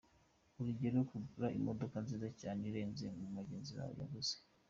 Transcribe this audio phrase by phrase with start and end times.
[0.59, 4.35] Urugero kugura imodoka nziza cyane irenze iyo mugenzi wawe yaguze.